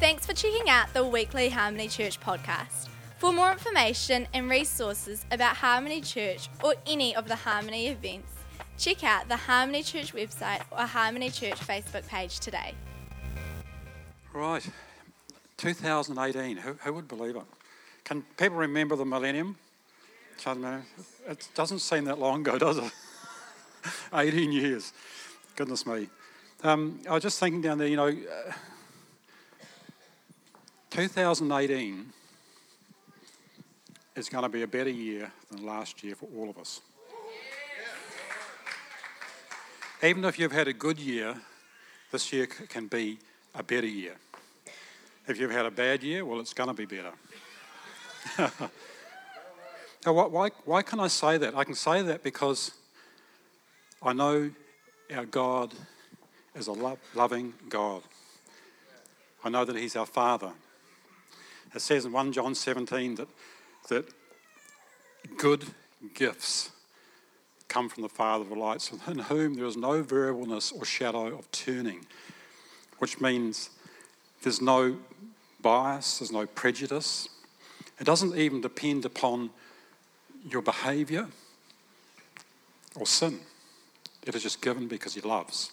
[0.00, 2.88] Thanks for checking out the weekly Harmony Church podcast.
[3.18, 8.32] For more information and resources about Harmony Church or any of the Harmony events,
[8.78, 12.72] check out the Harmony Church website or Harmony Church Facebook page today.
[14.32, 14.66] Right,
[15.58, 16.56] 2018.
[16.56, 17.44] Who, who would believe it?
[18.02, 19.58] Can people remember the millennium?
[20.46, 22.90] It doesn't seem that long ago, does it?
[24.14, 24.94] 18 years.
[25.56, 26.08] Goodness me.
[26.62, 28.52] Um, I was just thinking down there, you know, uh,
[30.90, 32.12] 2018
[34.16, 36.80] is going to be a better year than last year for all of us.
[40.02, 41.36] Even if you've had a good year,
[42.10, 43.18] this year can be
[43.54, 44.16] a better year.
[45.28, 47.12] If you've had a bad year, well, it's going to be better.
[50.04, 51.54] now, why, why can I say that?
[51.54, 52.72] I can say that because
[54.02, 54.50] I know
[55.14, 55.72] our God
[56.56, 58.02] is a lo- loving God.
[59.44, 60.52] I know that He's our Father.
[61.74, 63.28] It says in 1 John 17 that,
[63.88, 64.12] that
[65.36, 65.64] good
[66.14, 66.70] gifts
[67.68, 71.50] come from the Father of lights, in whom there is no variableness or shadow of
[71.52, 72.04] turning,
[72.98, 73.70] which means
[74.42, 74.96] there's no
[75.62, 77.28] bias, there's no prejudice.
[78.00, 79.50] It doesn't even depend upon
[80.48, 81.28] your behaviour
[82.96, 83.40] or sin.
[84.26, 85.70] It is just given because He loves.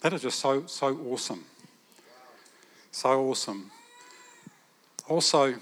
[0.00, 1.44] That is just so, so awesome.
[2.90, 3.70] So awesome.
[5.06, 5.54] Also,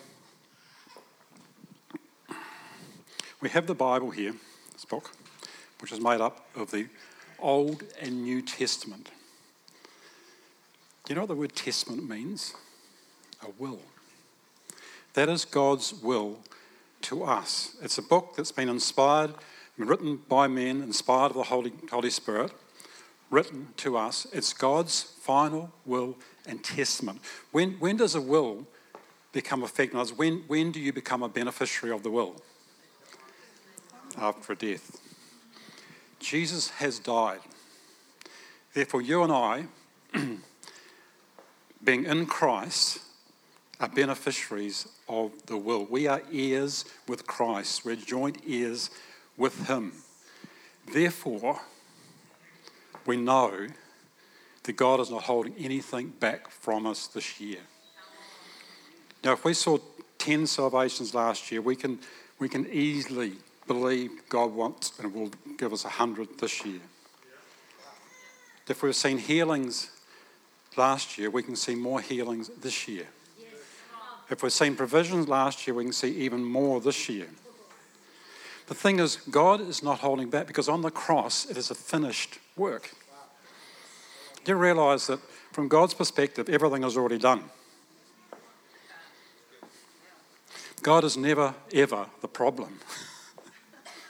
[3.41, 4.35] we have the Bible here,
[4.73, 5.11] this book,
[5.81, 6.87] which is made up of the
[7.41, 9.11] Old and New Testament.
[11.05, 12.55] Do you know what the word testament means?
[13.43, 13.81] A will.
[15.15, 16.39] That is God's will
[17.03, 17.75] to us.
[17.83, 19.35] It's a book that's been inspired,
[19.77, 22.53] written by men, inspired of the Holy, Holy Spirit,
[23.29, 24.25] written to us.
[24.33, 27.21] It's God's final will and testament.
[27.51, 28.69] When, when does a will
[29.33, 30.19] become effective?
[30.19, 32.37] When, when do you become a beneficiary of the will?
[34.17, 35.01] After death.
[36.21, 37.41] Jesus has died.
[38.75, 39.67] Therefore, you and I
[41.85, 43.01] being in Christ,
[43.83, 45.85] are beneficiaries of the will.
[45.85, 48.91] We are heirs with Christ, we're joint heirs
[49.37, 49.93] with Him.
[50.93, 51.61] Therefore,
[53.05, 53.67] we know
[54.63, 57.59] that God is not holding anything back from us this year.
[59.25, 59.79] Now, if we saw
[60.19, 61.99] 10 salvations last year, we can,
[62.39, 63.35] we can easily
[63.67, 66.81] believe God wants and will give us 100 this year.
[68.69, 69.91] If we've seen healings
[70.77, 73.07] last year, we can see more healings this year.
[74.31, 77.29] If we've seen provisions last year, we can see even more this year.
[78.67, 81.75] The thing is, God is not holding back because on the cross, it is a
[81.75, 82.91] finished work.
[84.45, 85.21] Do you realize that
[85.53, 87.45] from God's perspective, everything is already done?
[90.83, 92.81] God is never, ever the problem.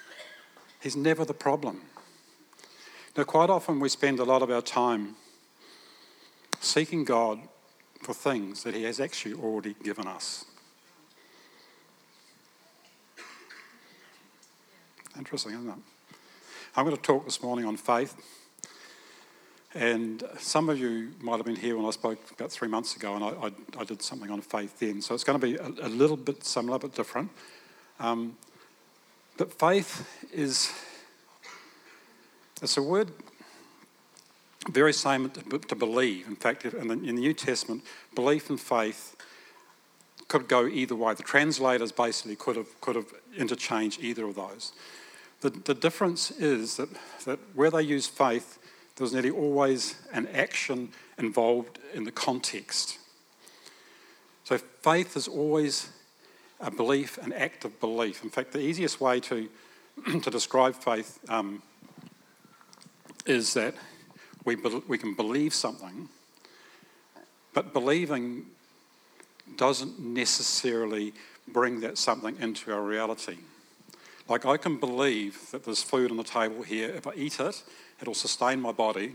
[0.83, 1.83] He's never the problem.
[3.17, 5.17] Now, quite often we spend a lot of our time
[6.61, 7.41] seeking God
[8.03, 10.47] for things that He has actually already given us.
[15.17, 15.75] Interesting, isn't it?
[16.75, 18.17] I'm going to talk this morning on faith.
[19.75, 23.15] And some of you might have been here when I spoke about three months ago,
[23.15, 25.01] and I, I, I did something on faith then.
[25.01, 27.31] So it's going to be a, a little bit similar but different.
[27.99, 28.37] Um,
[29.39, 30.71] but faith is
[32.61, 33.11] it's a word
[34.71, 36.29] very same to believe.
[36.29, 37.83] In fact, in the, in the New Testament,
[38.15, 39.17] belief and faith
[40.29, 41.15] could go either way.
[41.15, 44.73] The translators basically could have, could have interchanged either of those.
[45.41, 46.89] The, the difference is that,
[47.25, 48.59] that where they use faith,
[48.97, 52.99] there's nearly always an action involved in the context.
[54.45, 55.89] So faith is always
[56.61, 58.23] a belief, an act of belief.
[58.23, 59.49] In fact, the easiest way to,
[60.23, 61.63] to describe faith um,
[63.27, 63.75] is that
[64.45, 66.09] we, be, we can believe something,
[67.55, 68.47] but believing
[69.57, 71.13] doesn't necessarily
[71.49, 73.39] bring that something into our reality.
[74.29, 76.89] Like, I can believe that there's food on the table here.
[76.91, 77.63] If I eat it,
[78.03, 79.15] it'll sustain my body.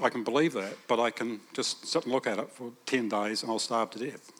[0.00, 3.08] I can believe that, but I can just sit and look at it for 10
[3.08, 4.30] days and I'll starve to death.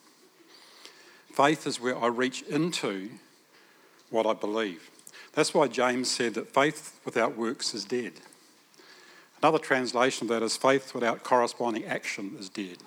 [1.33, 3.11] Faith is where I reach into
[4.11, 4.89] what I believe.
[5.33, 8.13] That's why James said that faith without works is dead.
[9.43, 12.79] Another translation of that is faith without corresponding action is dead.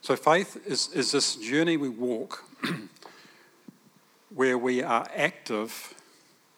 [0.00, 2.44] So faith is, is this journey we walk
[4.34, 5.94] where we are active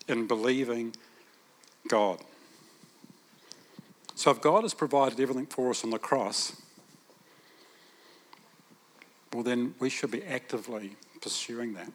[0.07, 0.95] in believing
[1.89, 2.21] God.
[4.19, 6.61] So if God has provided everything for us on the cross,
[9.33, 11.89] well, then we should be actively pursuing that.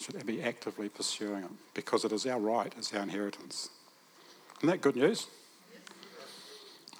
[0.00, 3.68] Should be actively pursuing it because it is our right, it's our inheritance.
[4.60, 5.26] Isn't that good news?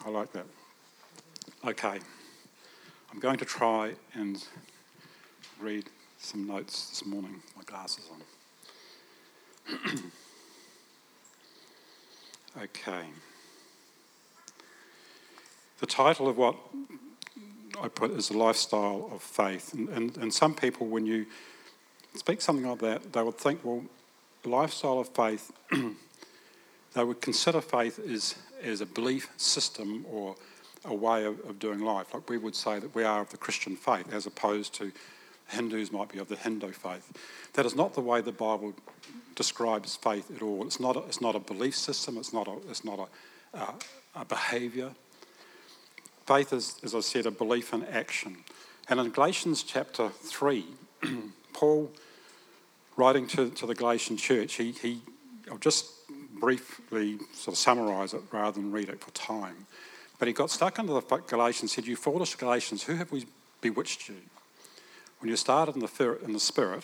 [0.04, 0.44] I like that.
[1.64, 2.00] Okay.
[3.10, 4.44] I'm going to try and
[5.58, 5.88] read
[6.18, 8.10] some notes this morning, my glasses
[9.72, 10.02] on.
[12.60, 13.04] okay.
[15.80, 16.56] The title of what
[17.82, 19.72] I put is a lifestyle of faith.
[19.74, 21.26] And, and, and some people, when you
[22.14, 23.84] speak something like that, they would think, well,
[24.44, 25.50] lifestyle of faith,
[26.94, 30.36] they would consider faith as, as a belief system or
[30.84, 32.12] a way of, of doing life.
[32.12, 34.92] Like we would say that we are of the Christian faith as opposed to
[35.48, 37.12] Hindus might be of the Hindu faith.
[37.54, 38.74] That is not the way the Bible
[39.34, 40.64] describes faith at all.
[40.66, 43.72] It's not a, it's not a belief system, it's not a, it's not a, uh,
[44.14, 44.92] a behaviour.
[46.26, 48.38] Faith is, as I said, a belief in action.
[48.88, 50.64] And in Galatians chapter 3,
[51.52, 51.90] Paul,
[52.96, 55.02] writing to, to the Galatian church, he, he,
[55.50, 55.90] I'll just
[56.40, 59.66] briefly sort of summarise it rather than read it for time.
[60.18, 63.26] But he got stuck under the Galatians, said, You foolish Galatians, who have we
[63.60, 64.16] bewitched you?
[65.22, 66.82] When you started in the, in the spirit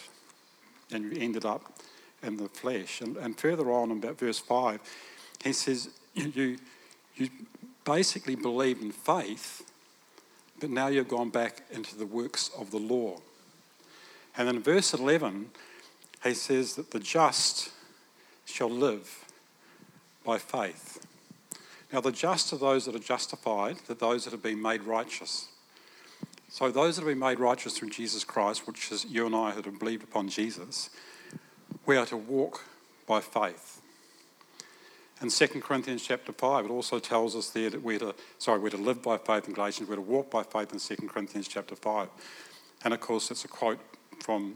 [0.92, 1.72] and you ended up
[2.22, 3.00] in the flesh.
[3.00, 4.80] And, and further on in about verse 5,
[5.42, 6.56] he says, you,
[7.16, 7.30] you
[7.84, 9.68] basically believe in faith,
[10.60, 13.18] but now you've gone back into the works of the law.
[14.36, 15.50] And in verse 11,
[16.22, 17.70] he says that the just
[18.44, 19.24] shall live
[20.24, 21.04] by faith.
[21.92, 25.48] Now, the just are those that are justified, they're those that have been made righteous.
[26.50, 29.52] So, those that have been made righteous through Jesus Christ, which is you and I
[29.52, 30.88] that have believed upon Jesus,
[31.84, 32.64] we are to walk
[33.06, 33.82] by faith.
[35.20, 38.70] In 2 Corinthians chapter 5, it also tells us there that we're to, sorry, we're
[38.70, 41.76] to live by faith in Galatians, we're to walk by faith in 2 Corinthians chapter
[41.76, 42.08] 5.
[42.84, 43.80] And of course, it's a quote
[44.20, 44.54] from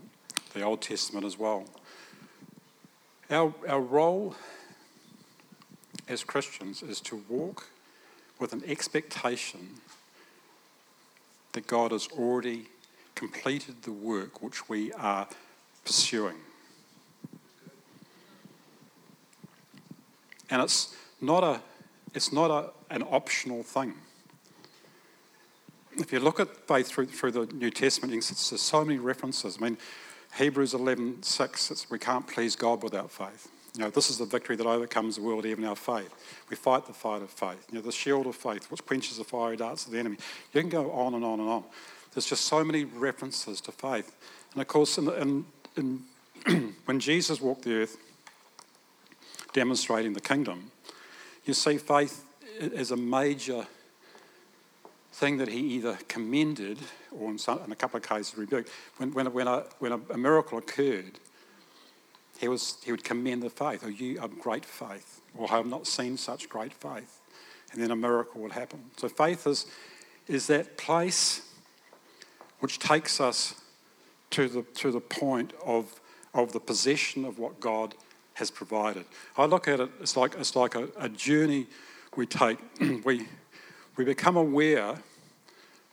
[0.55, 1.65] the Old Testament as well.
[3.29, 4.35] Our, our role
[6.09, 7.69] as Christians is to walk
[8.39, 9.81] with an expectation
[11.53, 12.67] that God has already
[13.15, 15.29] completed the work which we are
[15.85, 16.37] pursuing.
[20.51, 21.61] And it's not, a,
[22.15, 23.95] it's not a, an optional thing.
[25.97, 29.59] If you look at faith through, through the New Testament, there's so many references.
[29.61, 29.79] I mean,
[30.39, 33.52] Hebrews 11 6, we can't please God without faith.
[33.75, 36.13] You know, this is the victory that overcomes the world, even our faith.
[36.51, 37.67] We fight the fight of faith.
[37.71, 40.19] You know, the shield of faith, which quenches the fiery darts of the enemy.
[40.53, 41.65] You can go on and on and on.
[42.13, 44.15] There's just so many references to faith.
[44.53, 45.45] And of course, in, in,
[46.47, 47.97] in when Jesus walked the earth,
[49.55, 50.71] demonstrating the kingdom,
[51.45, 52.25] you see faith
[52.61, 53.67] as a major
[55.13, 56.79] thing that he either commended
[57.11, 58.69] or, in, some, in a couple of cases, rebuked.
[58.99, 61.19] When, when, when, a, when a, a miracle occurred,
[62.43, 63.85] he, was, he would commend the faith.
[63.87, 65.21] Oh, you have great faith.
[65.39, 67.21] Or I have not seen such great faith.
[67.73, 68.83] And then a miracle would happen.
[68.97, 69.67] So faith is,
[70.27, 71.49] is that place
[72.59, 73.63] which takes us
[74.31, 76.01] to the, to the point of,
[76.35, 77.95] of the possession of what God
[78.35, 79.05] has provided.
[79.39, 81.69] I look at it, it's like, it's like a, a journey
[82.17, 82.59] we take.
[83.05, 83.29] we,
[83.97, 84.97] we become aware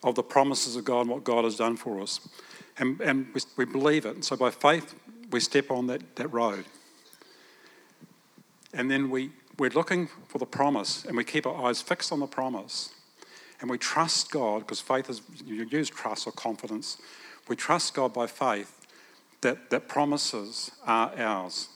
[0.04, 2.28] of the promises of God and what God has done for us.
[2.80, 4.16] And, and we, we believe it.
[4.16, 4.96] And so by faith,
[5.32, 6.66] we step on that, that road.
[8.74, 12.20] And then we, we're looking for the promise and we keep our eyes fixed on
[12.20, 12.90] the promise.
[13.62, 16.98] And we trust God, because faith is, you use trust or confidence.
[17.50, 18.88] We trust God by faith
[19.42, 21.68] that, that promises are ours.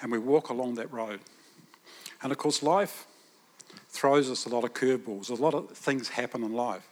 [0.00, 1.20] And we walk along that road.
[2.22, 3.06] And of course, life
[3.88, 5.30] throws us a lot of curveballs.
[5.30, 6.86] A lot of things happen in life.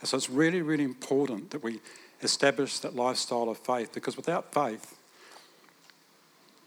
[0.00, 1.80] And so it's really, really important that we
[2.24, 4.96] establish that lifestyle of faith because without faith,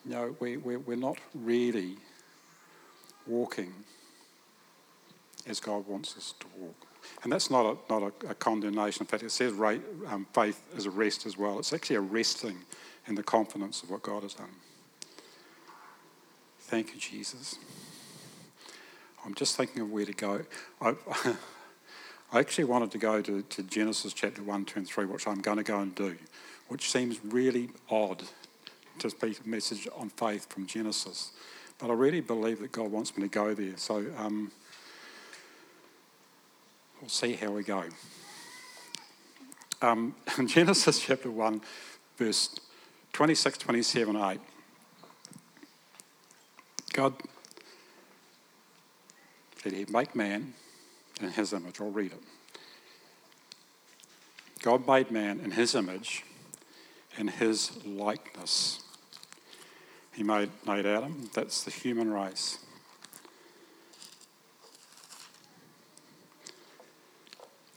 [0.05, 1.97] you know, we, we, we're not really
[3.25, 3.73] walking
[5.47, 6.75] as God wants us to walk.
[7.23, 9.03] And that's not a, not a, a condemnation.
[9.03, 11.59] In fact, it says right, um, faith is a rest as well.
[11.59, 12.57] It's actually a resting
[13.07, 14.49] in the confidence of what God has done.
[16.59, 17.57] Thank you, Jesus.
[19.25, 20.45] I'm just thinking of where to go.
[20.81, 20.95] I,
[22.31, 25.39] I actually wanted to go to, to Genesis chapter 1, 2, and 3, which I'm
[25.39, 26.17] going to go and do,
[26.67, 28.23] which seems really odd
[28.99, 31.31] to speak a message on faith from Genesis.
[31.79, 33.77] But I really believe that God wants me to go there.
[33.77, 34.51] So um,
[36.99, 37.85] we'll see how we go.
[39.81, 41.61] Um, in Genesis chapter 1,
[42.17, 42.59] verse
[43.13, 44.39] 26, 27, 8,
[46.91, 47.13] God
[49.61, 50.53] said he'd make man
[51.21, 51.79] in his image.
[51.81, 52.23] I'll read it.
[54.61, 56.23] God made man in his image,
[57.17, 58.81] in his likeness.
[60.13, 62.59] He made, made Adam, that's the human race.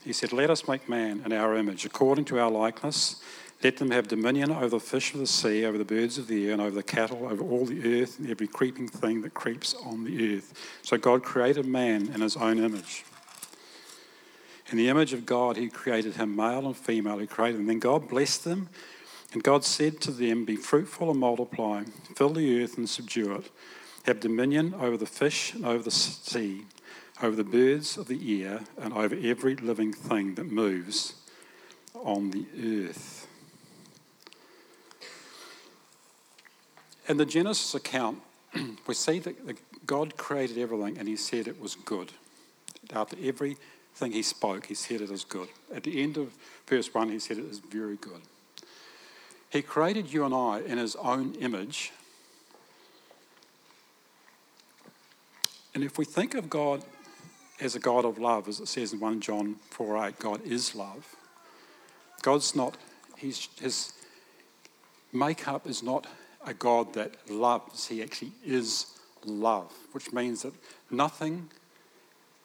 [0.03, 3.21] He said, Let us make man in our image, according to our likeness.
[3.63, 6.47] Let them have dominion over the fish of the sea, over the birds of the
[6.47, 9.75] air, and over the cattle, over all the earth, and every creeping thing that creeps
[9.85, 10.79] on the earth.
[10.81, 13.05] So God created man in his own image.
[14.71, 17.67] In the image of God, he created him, male and female, he created them.
[17.67, 18.69] Then God blessed them,
[19.33, 21.83] and God said to them, Be fruitful and multiply,
[22.15, 23.51] fill the earth and subdue it,
[24.05, 26.65] have dominion over the fish and over the sea
[27.21, 31.15] over the birds of the air, and over every living thing that moves
[31.93, 32.45] on the
[32.87, 33.27] earth.
[37.07, 38.19] In the Genesis account,
[38.87, 39.35] we see that
[39.85, 42.11] God created everything and he said it was good.
[42.93, 43.17] After
[43.91, 45.49] everything he spoke, he said it is good.
[45.73, 46.33] At the end of
[46.67, 48.21] verse 1, he said it is very good.
[49.49, 51.91] He created you and I in his own image.
[55.75, 56.83] And if we think of God
[57.59, 60.73] as a God of love, as it says in 1 John 4 8, God is
[60.73, 61.15] love.
[62.21, 62.77] God's not,
[63.17, 63.93] he's, his
[65.11, 66.07] makeup is not
[66.45, 68.85] a God that loves, he actually is
[69.25, 70.53] love, which means that
[70.89, 71.49] nothing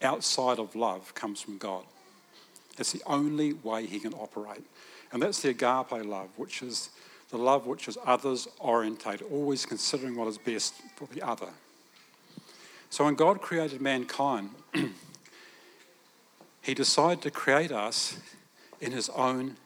[0.03, 1.85] outside of love comes from God.
[2.79, 4.65] It's the only way he can operate.
[5.12, 6.91] And that's the agape love, which is
[7.31, 11.49] the love which is others orientated, always considering what is best for the other.
[12.91, 14.50] So when God created mankind,
[16.62, 18.19] he decided to create us
[18.81, 19.57] in his own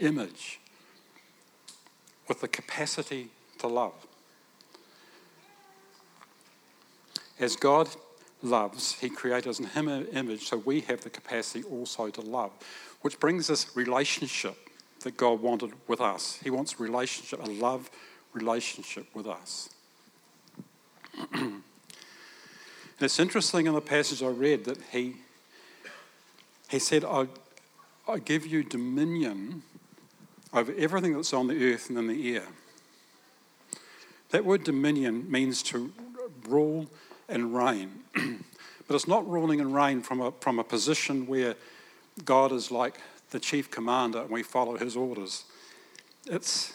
[0.00, 0.60] image
[2.28, 3.94] with the capacity to love.
[7.40, 7.88] As God
[8.42, 12.52] loves, he created us in him image, so we have the capacity also to love,
[13.00, 14.56] which brings us relationship
[15.00, 16.38] that God wanted with us.
[16.42, 17.90] He wants relationship, a love
[18.32, 19.70] relationship with us.
[21.32, 21.62] And
[23.00, 25.16] it's interesting in the passage I read that he,
[26.68, 27.26] he said, I,
[28.08, 29.62] I give you dominion
[30.52, 32.46] over everything that's on the earth and in the air.
[34.30, 35.92] That word dominion means to
[36.46, 36.86] rule
[37.28, 37.90] and reign.
[38.14, 41.54] but it's not ruling and reign from a, from a position where
[42.24, 42.98] God is like
[43.30, 45.44] the chief commander and we follow his orders.
[46.26, 46.72] It's,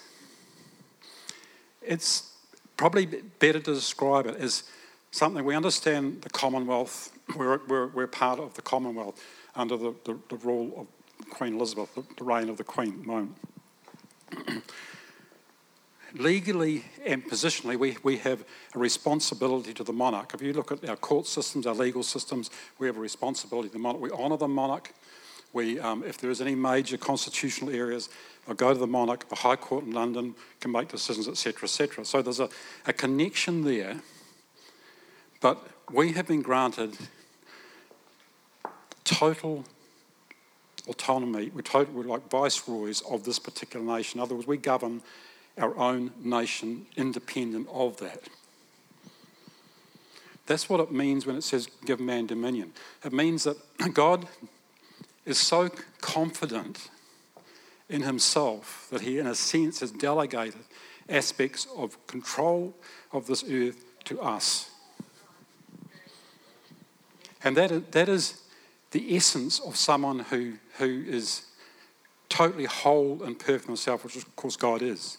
[1.81, 2.31] it's
[2.77, 4.63] probably better to describe it as
[5.11, 5.43] something.
[5.43, 9.21] We understand the Commonwealth, we're, we're, we're part of the Commonwealth
[9.55, 13.35] under the, the, the rule of Queen Elizabeth, the, the reign of the Queen moment.
[16.15, 18.43] Legally and positionally, we, we have
[18.75, 20.33] a responsibility to the monarch.
[20.33, 23.73] If you look at our court systems, our legal systems, we have a responsibility to
[23.73, 24.01] the monarch.
[24.01, 24.93] We honour the monarch.
[25.53, 28.09] We, um, if there is any major constitutional areas,
[28.47, 29.27] I'll go to the monarch.
[29.29, 32.05] The High Court in London can make decisions, etc., etc.
[32.05, 32.49] So there's a,
[32.85, 33.99] a connection there
[35.43, 36.97] but we have been granted
[39.03, 39.65] total
[40.87, 41.51] autonomy.
[41.53, 44.21] We're, total, we're like viceroys of this particular nation.
[44.21, 45.01] In other words, we govern
[45.57, 48.29] our own nation independent of that.
[50.45, 52.73] That's what it means when it says give man dominion.
[53.03, 53.57] It means that
[53.93, 54.27] God
[55.25, 55.69] is so
[56.01, 56.89] confident
[57.89, 60.61] in himself that he, in a sense, has delegated
[61.07, 62.73] aspects of control
[63.11, 64.69] of this earth to us.
[67.43, 68.41] And that that is
[68.91, 71.43] the essence of someone who, who is
[72.29, 75.17] totally whole and perfect in himself, which of course God is.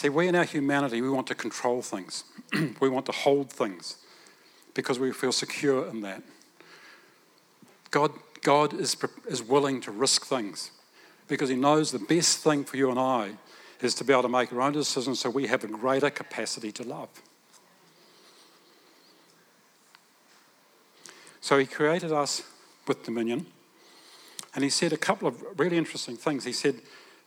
[0.00, 2.24] See, we in our humanity, we want to control things.
[2.80, 3.98] we want to hold things
[4.72, 6.22] because we feel secure in that.
[7.90, 8.96] God, God is,
[9.28, 10.70] is willing to risk things
[11.28, 13.32] because He knows the best thing for you and I
[13.82, 16.72] is to be able to make our own decisions so we have a greater capacity
[16.72, 17.10] to love.
[21.42, 22.42] So he created us
[22.88, 23.44] with dominion.
[24.54, 26.44] And he said a couple of really interesting things.
[26.44, 26.76] He said,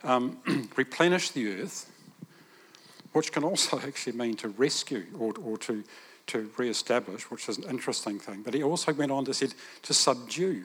[0.04, 0.40] um,
[0.76, 1.92] replenish the earth,
[3.14, 5.84] which can also actually mean to rescue or, or to,
[6.28, 8.42] to re-establish, which is an interesting thing.
[8.44, 9.48] But he also went on to say
[9.84, 10.64] to subdue.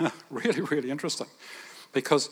[0.30, 1.28] really, really interesting.
[1.92, 2.30] Because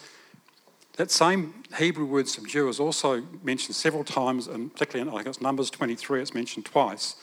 [0.96, 5.28] that same Hebrew word subdue is also mentioned several times, and particularly in I think
[5.28, 7.16] it's Numbers 23, it's mentioned twice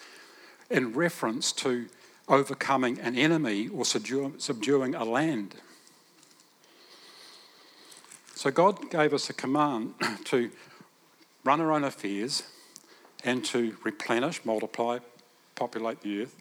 [0.70, 1.88] in reference to
[2.28, 5.56] overcoming an enemy or subduing a land.
[8.38, 10.52] So God gave us a command to
[11.44, 12.44] run our own affairs
[13.24, 15.00] and to replenish, multiply,
[15.56, 16.36] populate the earth,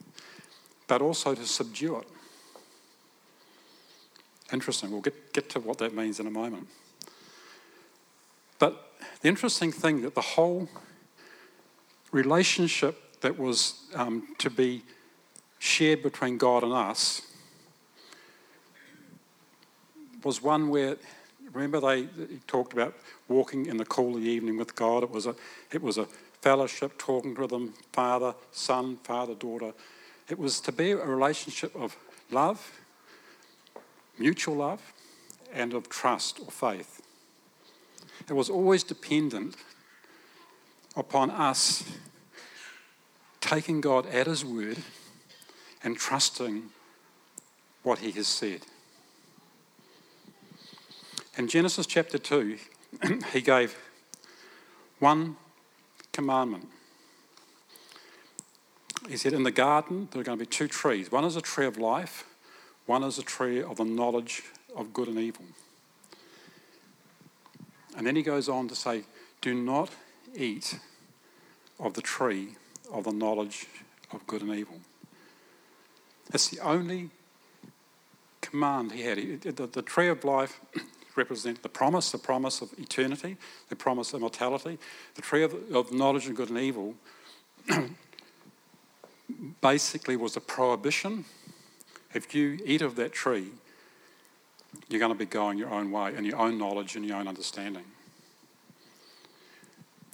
[0.89, 2.09] but also to subdue it.
[4.53, 4.91] Interesting.
[4.91, 6.69] We'll get, get to what that means in a moment.
[8.59, 10.69] But the interesting thing that the whole
[12.13, 14.83] relationship that was um, to be
[15.59, 17.23] shared between God and us
[20.23, 20.99] was one where
[21.57, 22.07] remember they
[22.47, 22.95] talked about
[23.29, 25.03] walking in the cool of the evening with God.
[25.03, 25.35] It was a
[25.73, 26.07] it was a
[26.43, 29.73] fellowship, talking to them, father, son, father, daughter.
[30.29, 31.97] It was to be a relationship of
[32.31, 32.81] love,
[34.19, 34.93] mutual love,
[35.53, 37.01] and of trust or faith.
[38.29, 39.57] It was always dependent
[40.95, 41.85] upon us
[43.41, 44.79] taking God at His word
[45.83, 46.65] and trusting
[47.83, 48.61] what He has said.
[51.37, 52.57] In Genesis chapter 2,
[53.33, 53.77] He gave
[55.01, 55.37] one
[56.13, 56.69] commandment.
[59.07, 61.13] He said, In the garden, there are going to be two trees.
[61.13, 62.25] One is a tree of life,
[62.87, 65.45] one is a tree of the knowledge of good and evil.
[67.95, 69.03] And then he goes on to say,
[69.43, 69.91] Do not
[70.35, 70.79] eat
[71.79, 72.57] of the tree
[72.91, 73.67] of the knowledge
[74.11, 74.81] of good and evil.
[76.31, 77.11] That's the only
[78.41, 79.43] command he had.
[79.43, 80.61] the, the tree of life
[81.17, 83.37] represents the promise, the promise of eternity,
[83.69, 84.79] the promise of immortality.
[85.15, 86.95] The tree of, of knowledge of good and evil
[89.61, 91.25] basically was a prohibition.
[92.15, 93.49] If you eat of that tree,
[94.89, 97.29] you're going to be going your own way in your own knowledge and your own
[97.29, 97.85] understanding.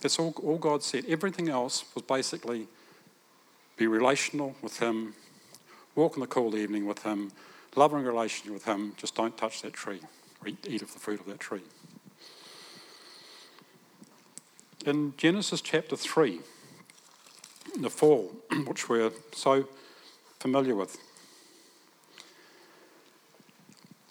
[0.00, 1.04] That's all, all God said.
[1.08, 2.66] Everything else was basically
[3.76, 5.14] be relational with Him,
[5.94, 7.30] walk in the cool evening with Him,
[7.76, 8.94] loving relationship with Him.
[8.96, 10.00] Just don't touch that tree
[10.42, 11.62] or eat, eat of the fruit of that tree.
[14.84, 16.40] In Genesis chapter 3,
[17.78, 18.32] the fall,
[18.66, 19.68] which we're so
[20.40, 20.98] familiar with,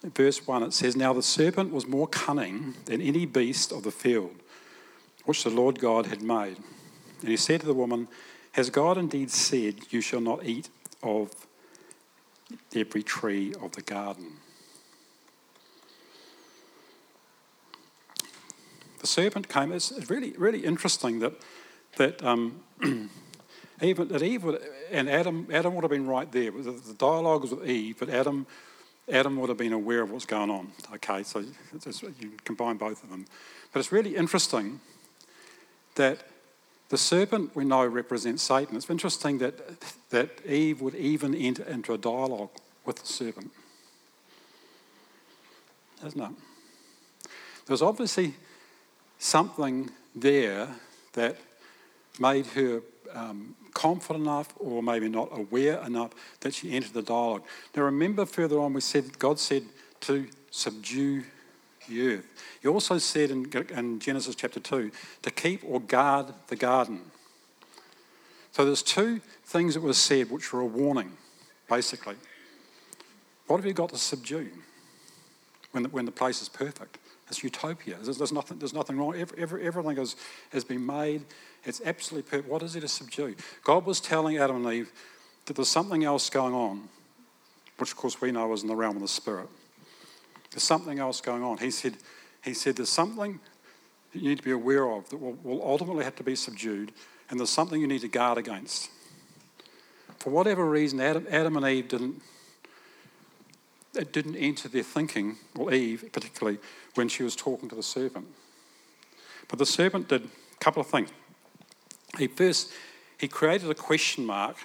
[0.03, 3.91] verse 1, it says, Now the serpent was more cunning than any beast of the
[3.91, 4.35] field
[5.25, 6.57] which the Lord God had made.
[7.19, 8.07] And he said to the woman,
[8.53, 10.69] Has God indeed said, You shall not eat
[11.03, 11.31] of
[12.75, 14.37] every tree of the garden?
[19.01, 19.71] The serpent came.
[19.71, 21.33] It's really, really interesting that
[21.97, 22.61] that um,
[23.81, 24.61] even that Eve would,
[24.91, 26.51] and Adam, Adam would have been right there.
[26.51, 28.45] The, dialogue was with Eve, but Adam
[29.11, 30.71] Adam would have been aware of what's going on.
[30.95, 31.43] Okay, so
[32.19, 33.25] you combine both of them.
[33.73, 34.79] But it's really interesting
[35.95, 36.19] that
[36.89, 38.75] the serpent we know represents Satan.
[38.75, 42.51] It's interesting that, that Eve would even enter into a dialogue
[42.85, 43.51] with the serpent.
[46.05, 46.31] Isn't it?
[47.65, 48.33] There's obviously
[49.21, 50.67] something there
[51.13, 51.37] that
[52.19, 52.81] made her
[53.13, 57.43] um, confident enough or maybe not aware enough that she entered the dialogue.
[57.75, 59.63] Now remember further on we said God said
[60.01, 61.23] to subdue
[61.87, 62.25] the earth.
[62.61, 67.01] He also said in, in Genesis chapter 2 to keep or guard the garden.
[68.51, 71.11] So there's two things that were said which were a warning,
[71.69, 72.15] basically.
[73.45, 74.49] What have you got to subdue
[75.71, 76.97] when the, when the place is perfect?
[77.31, 77.95] It's utopia.
[78.01, 79.15] There's, there's nothing, there's nothing wrong.
[79.15, 80.17] Every, every, everything has,
[80.51, 81.23] has been made.
[81.63, 82.49] It's absolutely perfect.
[82.49, 83.35] What is it to subdue?
[83.63, 84.91] God was telling Adam and Eve
[85.45, 86.89] that there's something else going on,
[87.77, 89.47] which of course we know is in the realm of the spirit.
[90.51, 91.59] There's something else going on.
[91.59, 91.95] He said,
[92.43, 93.39] he said there's something
[94.11, 96.91] you need to be aware of that will, will ultimately have to be subdued,
[97.29, 98.89] and there's something you need to guard against.
[100.19, 102.21] For whatever reason, Adam, Adam and Eve didn't,
[103.93, 106.59] it didn't enter their thinking, or Eve particularly,
[106.95, 108.27] when she was talking to the servant.
[109.47, 111.09] But the servant did a couple of things.
[112.17, 112.71] He first
[113.17, 114.57] he created a question mark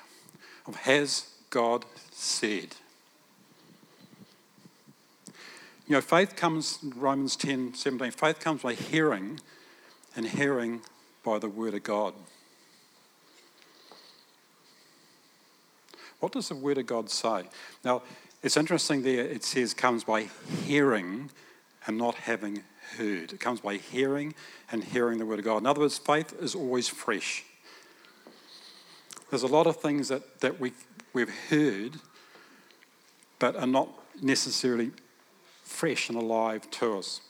[0.66, 2.74] of has God said?
[5.86, 9.40] You know, faith comes, Romans 10 17, faith comes by hearing,
[10.16, 10.80] and hearing
[11.24, 12.14] by the word of God.
[16.18, 17.44] What does the word of God say?
[17.84, 18.02] Now,
[18.42, 20.28] it's interesting there, it says comes by
[20.64, 21.30] hearing
[21.86, 22.62] and not having
[22.96, 23.32] heard.
[23.32, 24.34] It comes by hearing
[24.70, 25.58] and hearing the word of God.
[25.58, 27.44] In other words, faith is always fresh.
[29.30, 30.72] There's a lot of things that, that we,
[31.12, 31.98] we've heard
[33.38, 33.88] but are not
[34.22, 34.92] necessarily
[35.62, 37.20] fresh and alive to us.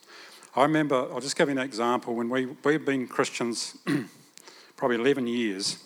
[0.55, 3.77] I remember, I'll just give you an example, when we, we've been Christians
[4.77, 5.79] probably 11 years,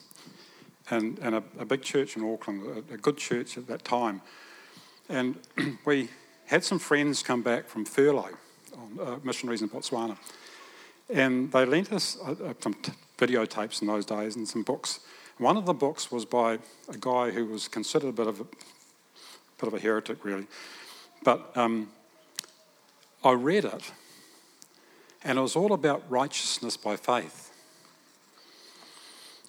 [0.90, 4.20] and, and a, a big church in Auckland, a, a, good church at that time.
[5.08, 5.38] And
[5.84, 6.08] we
[6.46, 8.36] had some friends come back from furlough,
[8.98, 10.16] uh, missionaries in Botswana,
[11.08, 15.00] and they lent us uh, uh, some t- videotapes in those days and some books.
[15.38, 18.44] One of the books was by a guy who was considered a bit of a,
[18.44, 20.46] bit of a heretic, really.
[21.22, 21.90] But um,
[23.22, 23.92] I read it,
[25.22, 27.52] and it was all about righteousness by faith.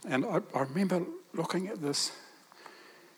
[0.08, 2.12] And I, I remember looking at this,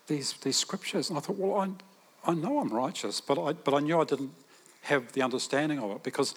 [0.07, 3.73] these, these scriptures, and I thought, well, I, I know I'm righteous, but I, but
[3.73, 4.31] I knew I didn't
[4.83, 6.35] have the understanding of it because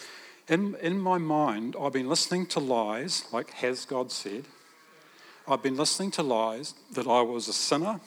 [0.49, 4.45] in, in my mind, I've been listening to lies, like has God said?
[5.49, 8.01] I've been listening to lies that I was a sinner,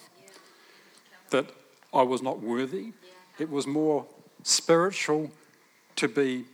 [1.32, 1.49] that
[1.93, 2.93] I was not worthy.
[3.38, 4.06] It was more
[4.43, 5.32] spiritual
[5.97, 6.45] to be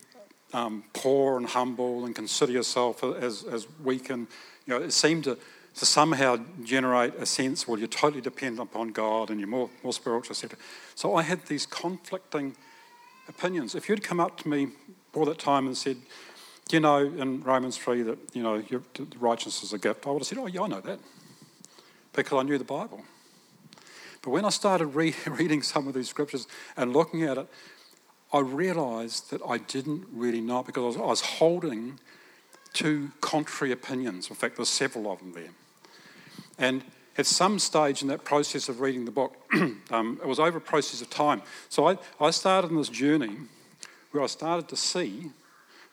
[0.54, 4.10] um, poor and humble and consider yourself as, as weak.
[4.10, 4.28] And,
[4.66, 5.38] you know, it seemed to,
[5.76, 9.94] to somehow generate a sense, well, you're totally dependent upon God and you're more, more
[9.94, 10.58] spiritual, etc.
[10.96, 12.56] So I had these conflicting
[13.28, 13.76] opinions.
[13.76, 14.70] If you'd come up to me
[15.14, 15.98] all that time and said,
[16.68, 18.64] Do you know, in Romans 3 that, you know,
[19.20, 21.00] righteousness is a gift, I would have said, oh, yeah, I know that,
[22.14, 23.04] because I knew the Bible.
[24.22, 27.48] But when I started re- reading some of these scriptures and looking at it,
[28.34, 32.00] I realised that I didn't really know it because I was, I was holding
[32.74, 34.30] two contrary opinions.
[34.30, 35.52] In fact, there's several of them there.
[36.58, 36.84] And
[37.18, 39.36] at some stage in that process of reading the book,
[39.92, 41.42] um, it was over a process of time.
[41.70, 43.38] So I, I started on this journey
[44.12, 45.32] where I started to see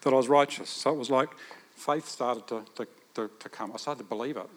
[0.02, 0.68] that I was righteous.
[0.68, 1.30] So it was like
[1.76, 3.72] faith started to, to, to, to come.
[3.72, 4.48] I started to believe it,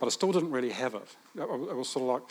[0.00, 1.16] but I still didn't really have it.
[1.36, 2.22] It was sort of like,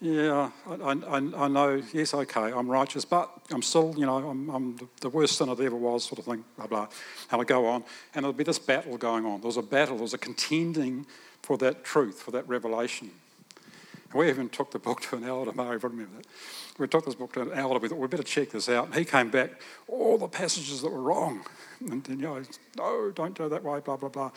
[0.00, 4.50] yeah, I, I, I know, yes, okay, I'm righteous, but I'm still, you know, I'm,
[4.50, 6.88] I'm the worst sinner there ever was, sort of thing, blah, blah.
[7.30, 9.40] And I go on, and there'll be this battle going on.
[9.40, 11.06] There was a battle, there was a contending
[11.42, 13.10] for that truth, for that revelation.
[14.10, 16.26] And we even took the book to an elder, Murray, if I remember that.
[16.78, 18.86] We took this book to an elder, we thought, we better check this out.
[18.86, 21.44] And he came back, all the passages that were wrong.
[21.90, 22.40] And, and you know,
[22.78, 24.30] no, don't go that way, blah, blah, blah.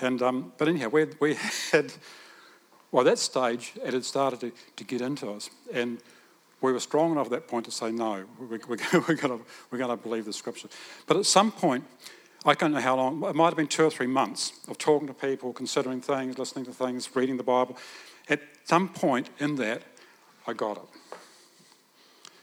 [0.00, 1.36] And, um, but anyhow, we, we
[1.70, 1.92] had
[2.92, 5.50] well, that stage, it had started to, to get into us.
[5.72, 5.98] And
[6.60, 9.40] we were strong enough at that point to say, no, we, we're going
[9.70, 10.68] to believe the scripture.
[11.06, 11.84] But at some point,
[12.46, 15.08] I don't know how long, it might have been two or three months of talking
[15.08, 17.76] to people, considering things, listening to things, reading the Bible.
[18.28, 19.82] At some point in that,
[20.46, 21.18] I got it.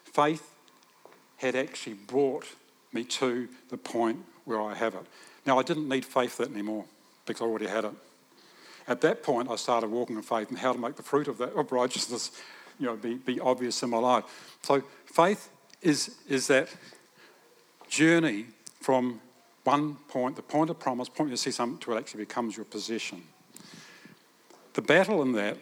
[0.04, 0.54] Faith
[1.38, 2.46] had actually brought
[2.92, 5.06] me to the point where I have it.
[5.46, 6.86] Now, I didn't need faith that anymore
[7.26, 7.94] because I already had it.
[8.88, 11.38] At that point, I started walking in faith and how to make the fruit of
[11.38, 12.32] that of righteousness,
[12.78, 14.26] you know, be, be obvious in my life.
[14.63, 15.50] So faith
[15.82, 16.68] is, is that
[17.88, 18.48] journey
[18.82, 19.22] from
[19.63, 22.65] one point, the point of promise, point you see something to it actually becomes your
[22.65, 23.23] possession.
[24.73, 25.58] The battle in that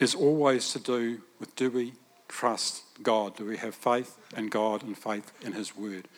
[0.00, 1.92] is always to do with do we
[2.28, 3.36] trust God?
[3.36, 6.08] Do we have faith in God and faith in His Word?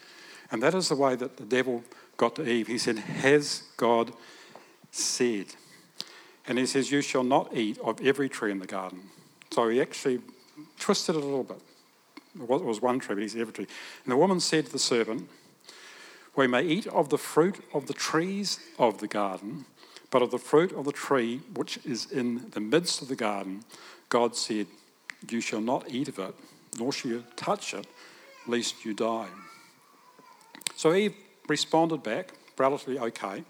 [0.51, 1.83] And that is the way that the devil
[2.16, 2.68] got to Eve.
[2.68, 4.12] He said, Has God
[4.90, 5.46] said?
[6.46, 9.11] And he says, You shall not eat of every tree in the garden.
[9.51, 10.20] So he actually
[10.79, 11.61] twisted it a little bit.
[12.38, 13.66] It was one tree, but he said every tree.
[14.05, 15.29] And the woman said to the serpent,
[16.37, 19.64] We may eat of the fruit of the trees of the garden,
[20.11, 23.64] but of the fruit of the tree which is in the midst of the garden,
[24.11, 24.66] God said,
[25.31, 26.35] You shall not eat of it,
[26.79, 27.87] nor shall you touch it,
[28.46, 29.29] lest you die.
[30.77, 31.14] So Eve
[31.49, 33.44] responded back, relatively okay.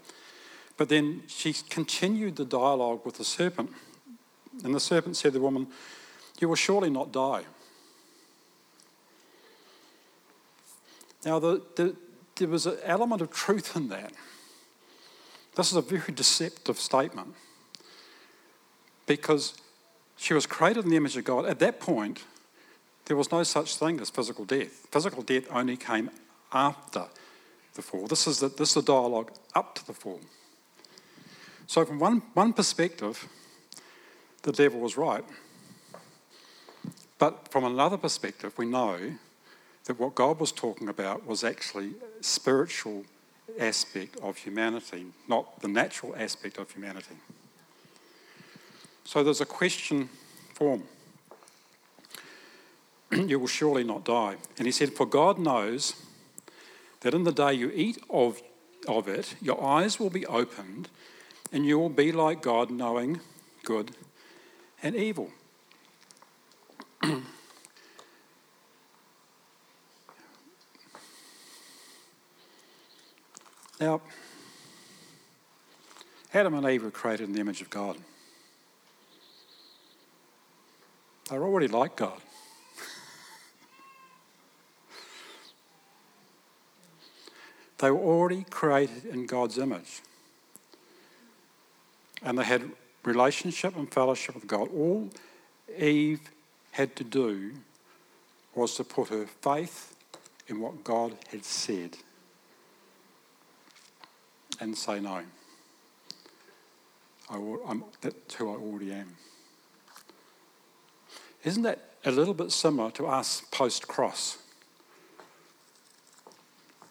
[0.77, 3.71] But then she continued the dialogue with the serpent.
[4.63, 5.67] And the serpent said to the woman,
[6.39, 7.43] You will surely not die.
[11.25, 11.97] Now, the, the,
[12.37, 14.13] there was an element of truth in that.
[15.55, 17.35] This is a very deceptive statement
[19.07, 19.55] because
[20.17, 21.47] she was created in the image of God.
[21.47, 22.25] At that point,
[23.07, 24.87] there was no such thing as physical death.
[24.91, 26.11] Physical death only came
[26.53, 27.05] after
[27.75, 28.07] the fall.
[28.07, 30.21] This is the, this is the dialogue up to the fall.
[31.67, 33.29] So, from one, one perspective,
[34.43, 35.25] the devil was right.
[37.19, 38.99] But from another perspective, we know
[39.87, 43.05] that what God was talking about was actually spiritual
[43.59, 47.17] aspect of humanity, not the natural aspect of humanity.
[49.05, 50.09] So there's a question
[50.55, 50.83] form.
[53.13, 54.37] you will surely not die.
[54.59, 55.95] And he said, For God knows
[57.01, 58.43] that in the day you eat of,
[58.89, 60.89] of it, your eyes will be opened
[61.53, 63.21] and you will be like God, knowing
[63.65, 63.93] good
[64.83, 65.31] and evil.
[73.81, 74.01] now,
[76.33, 77.97] Adam and Eve were created in the image of God.
[81.29, 82.19] They're already like God.
[87.79, 90.03] they were already created in God's image
[92.23, 92.71] and they had
[93.05, 94.69] relationship and fellowship with God.
[94.75, 95.11] All
[95.79, 96.21] Eve
[96.73, 97.53] had to do
[98.55, 99.95] was to put her faith
[100.49, 101.97] in what God had said
[104.61, 105.23] and say no.
[107.29, 109.17] I, am that's who I already am.
[111.45, 114.39] Isn't that a little bit similar to us post cross?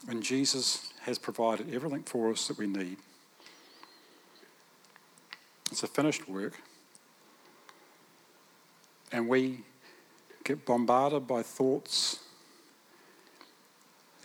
[0.05, 2.97] When Jesus has provided everything for us that we need,
[5.71, 6.61] it's a finished work,
[9.11, 9.61] and we
[10.43, 12.19] get bombarded by thoughts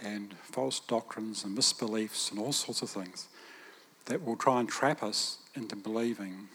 [0.02, 3.28] and false doctrines and misbeliefs and all sorts of things
[4.06, 6.48] that will try and trap us into believing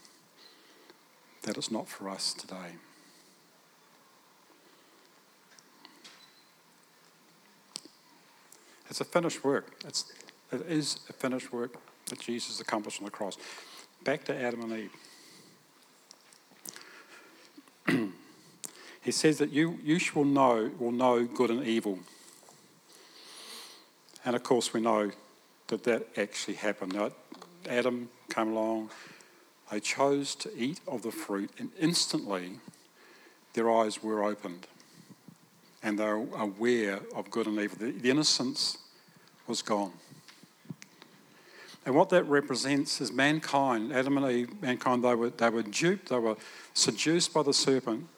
[1.42, 2.74] that it's not for us today.
[8.90, 9.74] It's a finished work.
[9.86, 10.12] It's,
[10.52, 13.36] it is a finished work that Jesus accomplished on the cross.
[14.04, 14.90] Back to Adam and
[17.88, 18.12] Eve.
[19.02, 21.98] he says that you, you shall know, will know good and evil.
[24.26, 25.12] And of course, we know
[25.68, 26.92] that that actually happened.
[26.94, 27.12] Now,
[27.68, 28.90] Adam came along,
[29.70, 32.58] they chose to eat of the fruit, and instantly
[33.54, 34.66] their eyes were opened
[35.82, 37.78] and they were aware of good and evil.
[37.78, 38.78] The, innocence
[39.46, 39.92] was gone.
[41.84, 46.08] And what that represents is mankind, Adam and Eve, mankind, they were, they were duped,
[46.08, 46.36] they were
[46.74, 48.08] seduced by the serpent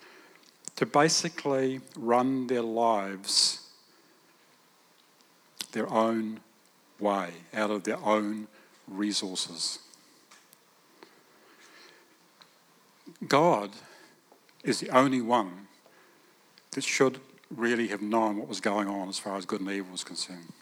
[0.77, 3.68] to basically run their lives
[5.73, 6.41] their own
[6.99, 8.49] way, out of their own
[8.87, 9.79] resources.
[13.27, 13.71] God
[14.65, 15.69] is the only one
[16.73, 17.21] that should
[17.55, 20.53] really have known what was going on as far as good and evil was concerned.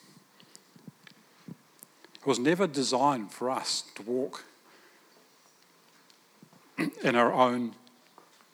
[2.20, 4.44] It was never designed for us to walk
[6.78, 7.74] in our own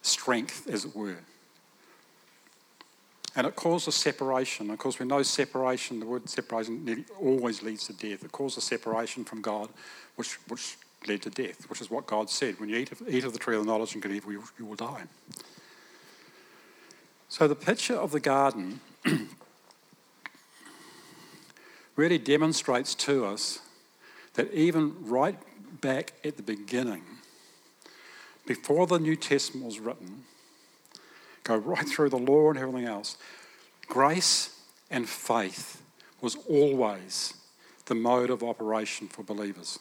[0.03, 1.19] strength, as it were.
[3.35, 4.71] And it causes separation.
[4.71, 8.25] Of course, we know separation, the word separation always leads to death.
[8.25, 9.71] It causes separation from God,
[10.17, 12.61] which, which led to death, which is what God said.
[12.61, 14.45] When you eat of, eat of the tree of the knowledge and good evil, you,
[14.59, 15.05] you will die.
[17.29, 18.81] So the picture of the garden
[21.97, 23.61] really demonstrates to us
[24.35, 25.39] that even right
[25.81, 27.03] back at the beginning,
[28.47, 30.25] before the New Testament was written,
[31.45, 33.17] go right through the law and everything else,
[33.87, 34.59] grace
[34.91, 35.83] and faith
[36.21, 37.35] was always
[37.87, 39.79] the mode of operation for believers.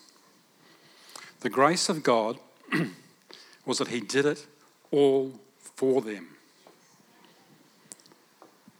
[1.41, 2.37] The grace of God
[3.65, 4.45] was that He did it
[4.91, 6.27] all for them.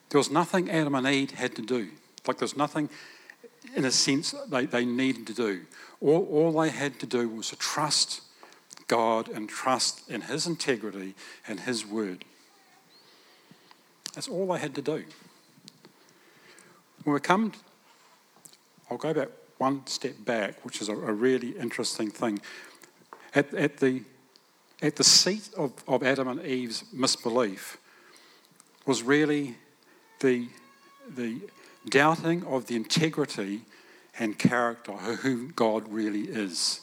[0.10, 1.90] There was nothing Adam and Eve had to do.
[2.28, 2.90] Like there's nothing,
[3.76, 5.62] in a sense, they, they needed to do.
[6.02, 8.22] All, all they had to do was to trust
[8.88, 11.16] God and trust in His integrity
[11.48, 12.26] and His word.
[14.14, 15.04] That's all they had to do.
[17.04, 17.54] When we come,
[18.90, 22.40] I'll go back one step back, which is a, a really interesting thing.
[23.36, 24.02] At, at, the,
[24.82, 27.78] at the seat of, of Adam and Eve's misbelief
[28.86, 29.56] was really
[30.20, 30.48] the,
[31.16, 31.42] the
[31.88, 33.62] doubting of the integrity
[34.20, 36.82] and character of who God really is.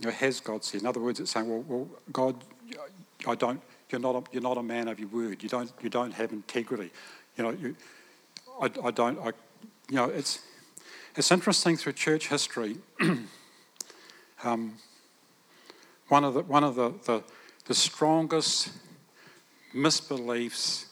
[0.00, 0.80] You know, has God said?
[0.80, 2.36] In other words, it's saying, well, well God,
[3.26, 3.60] I don't.
[3.90, 4.16] You're not.
[4.16, 5.42] A, you're not a man of your word.
[5.42, 5.70] You don't.
[5.82, 6.90] You don't have integrity.
[7.36, 7.50] You know.
[7.50, 7.76] You,
[8.60, 9.18] I, I don't.
[9.18, 9.32] I,
[9.88, 10.06] you know.
[10.06, 10.40] It's.
[11.16, 12.76] It's interesting through church history.
[14.44, 14.74] um,
[16.08, 17.22] one of the one of the the,
[17.66, 18.70] the strongest
[19.74, 20.86] misbeliefs,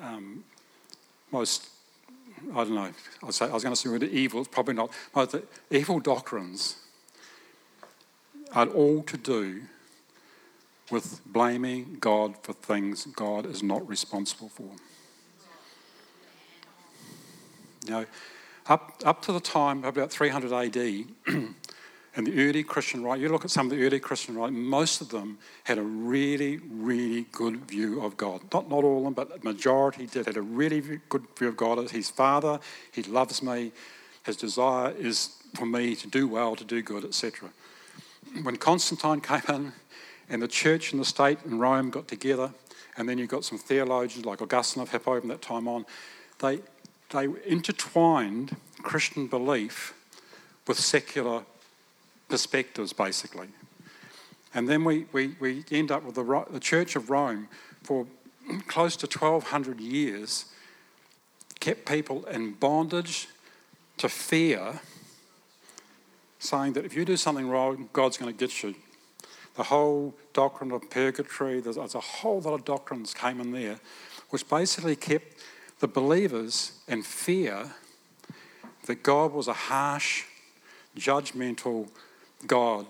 [0.00, 0.44] um,
[1.30, 1.68] most
[2.52, 2.92] I don't know.
[3.26, 4.40] I, say, I was going to say the evil.
[4.40, 4.90] It's probably not.
[5.12, 6.76] But the evil doctrines
[8.52, 9.62] are all to do
[10.90, 14.70] with blaming God for things God is not responsible for.
[17.88, 18.04] Know,
[18.66, 20.76] up, up to the time of about 300 AD,
[22.16, 25.00] and the early Christian right, you look at some of the early Christian right, most
[25.00, 28.42] of them had a really, really good view of God.
[28.52, 31.56] Not, not all of them, but the majority did, had a really good view of
[31.56, 32.60] God as His Father,
[32.92, 33.72] He loves me,
[34.24, 37.48] His desire is for me to do well, to do good, etc.
[38.42, 39.72] When Constantine came in,
[40.28, 42.52] and the church and the state in Rome got together,
[42.96, 45.86] and then you've got some theologians like Augustine of Hippo from that time on,
[46.40, 46.60] they
[47.10, 49.94] they intertwined Christian belief
[50.66, 51.42] with secular
[52.28, 53.48] perspectives, basically.
[54.54, 57.48] And then we, we, we end up with the, the Church of Rome
[57.82, 58.06] for
[58.66, 60.46] close to 1200 years,
[61.60, 63.28] kept people in bondage
[63.98, 64.80] to fear,
[66.38, 68.74] saying that if you do something wrong, God's going to get you.
[69.58, 73.80] The whole doctrine of purgatory, there's, there's a whole lot of doctrines came in there,
[74.30, 75.42] which basically kept
[75.80, 77.72] the believers in fear
[78.86, 80.26] that God was a harsh,
[80.96, 81.88] judgmental
[82.46, 82.86] God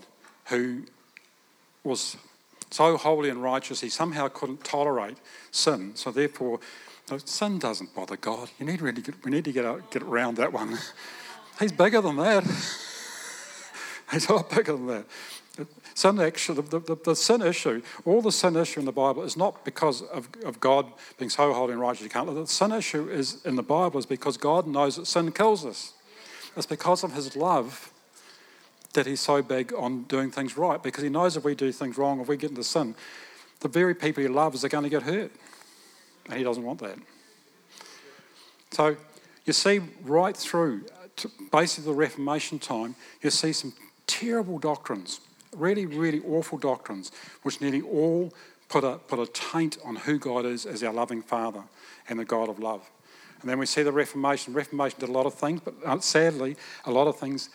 [0.48, 0.82] who
[1.84, 2.18] was
[2.70, 5.16] so holy and righteous he somehow couldn't tolerate
[5.50, 5.92] sin.
[5.94, 6.60] So therefore,
[7.24, 8.50] sin doesn't bother God.
[8.60, 10.76] You need really get, we need to get out, get around that one.
[11.60, 12.44] He's bigger than that.
[14.12, 15.06] He's a lot bigger than that.
[15.94, 19.36] Sin actually, the, the, the, sin issue, all the sin issue in the Bible is
[19.36, 20.86] not because of, of God
[21.18, 22.32] being so holy and righteous you can't.
[22.32, 25.94] The sin issue is in the Bible is because God knows that sin kills us.
[26.56, 27.92] It's because of His love
[28.92, 30.82] that He's so big on doing things right.
[30.82, 32.94] Because He knows if we do things wrong, if we get into sin,
[33.60, 35.32] the very people He loves are going to get hurt,
[36.26, 36.98] and He doesn't want that.
[38.70, 38.96] So
[39.44, 40.84] you see right through
[41.50, 43.72] basically the Reformation time, you see some
[44.06, 45.20] terrible doctrines
[45.56, 48.32] really, really awful doctrines, which nearly all
[48.68, 51.62] put a, put a taint on who God is as our loving Father
[52.08, 52.88] and the God of love.
[53.40, 54.52] And then we see the Reformation.
[54.52, 57.50] Reformation did a lot of things, but uh, sadly, a lot of things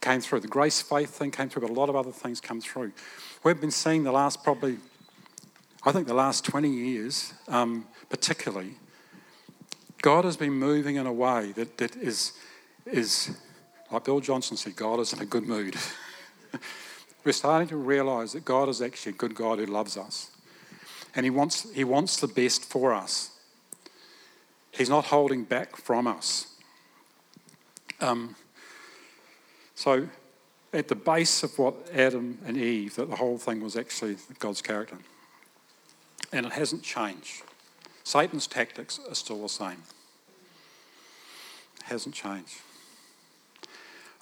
[0.00, 0.40] came through.
[0.40, 2.92] The grace faith thing came through, but a lot of other things come through.
[3.44, 4.78] We've been seeing the last probably,
[5.84, 8.76] I think the last 20 years, um, particularly,
[10.02, 12.32] God has been moving in a way that, that is,
[12.86, 13.36] is,
[13.92, 15.76] like Bill Johnson said, God is in a good mood.
[17.24, 20.30] we're starting to realize that God is actually a good God who loves us.
[21.14, 23.30] And he wants, he wants the best for us.
[24.72, 26.54] He's not holding back from us.
[28.00, 28.36] Um,
[29.74, 30.08] so,
[30.72, 34.62] at the base of what Adam and Eve, that the whole thing was actually God's
[34.62, 34.98] character.
[36.32, 37.42] And it hasn't changed.
[38.04, 39.82] Satan's tactics are still the same.
[41.78, 42.54] It hasn't changed.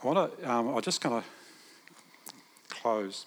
[0.02, 1.28] I want to, um, I'm just going to
[2.88, 3.26] close.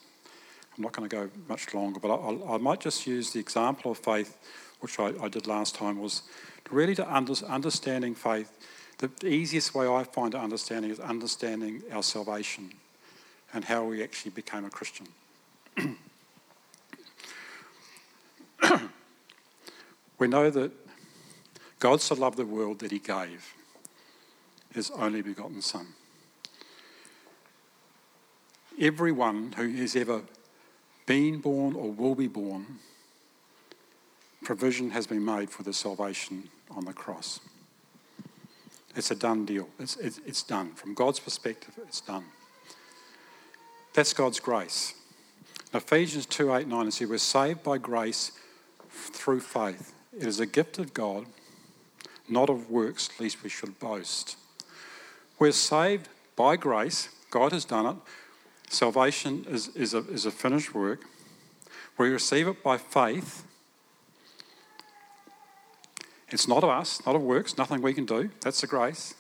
[0.76, 3.92] I'm not going to go much longer, but I, I might just use the example
[3.92, 4.38] of faith,
[4.80, 6.24] which I, I did last time, was
[6.72, 8.52] really to under, understanding faith.
[8.98, 12.72] The easiest way I find to understanding is understanding our salvation
[13.54, 15.08] and how we actually became a Christian.
[20.18, 20.72] we know that
[21.80, 23.54] God so loved the world that he gave
[24.74, 25.88] his only begotten Son
[28.82, 30.24] everyone who has ever
[31.06, 32.80] been born or will be born,
[34.44, 37.40] provision has been made for the salvation on the cross.
[38.96, 39.70] It's a done deal.
[39.80, 40.72] It's, it's, it's done.
[40.74, 42.26] From God's perspective, it's done.
[43.94, 44.96] That's God's grace.
[45.74, 48.32] Ephesians 2 8 9 says, We're saved by grace
[48.90, 49.94] through faith.
[50.18, 51.26] It is a gift of God,
[52.28, 54.36] not of works, lest we should boast.
[55.40, 57.10] We're saved by grace.
[57.30, 57.96] God has done it
[58.72, 61.02] Salvation is, is, a, is a finished work.
[61.98, 63.44] We receive it by faith.
[66.30, 68.30] It's not of us, not of works, nothing we can do.
[68.40, 69.14] That's the grace.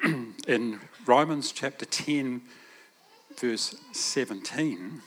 [0.46, 2.42] In Romans chapter 10,
[3.36, 5.02] verse 17,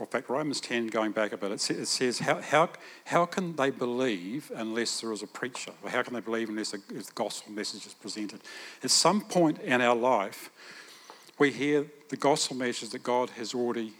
[0.00, 2.68] in fact, Romans 10, going back a bit, it says, how, how,
[3.06, 5.72] how can they believe unless there is a preacher?
[5.82, 6.80] Or how can they believe unless the
[7.16, 8.40] gospel message is presented?
[8.84, 10.50] At some point in our life,
[11.36, 13.92] we hear the gospel message that God has already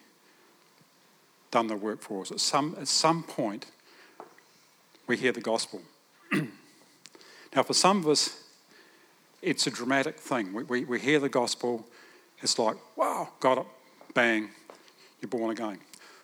[1.51, 2.31] done the work for us.
[2.31, 3.67] At some, at some point,
[5.09, 5.83] we hear the gospel.
[6.33, 8.45] now, for some of us,
[9.43, 10.53] it's a dramatic thing.
[10.53, 11.87] We, we, we hear the gospel,
[12.41, 13.67] it's like, wow, got it,
[14.15, 14.51] bang,
[15.21, 15.79] you're born again.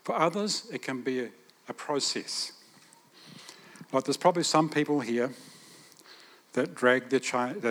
[0.04, 1.20] For others, it can be
[1.68, 2.52] a, process.
[3.90, 5.32] Like there's probably some people here
[6.52, 7.20] that drag their,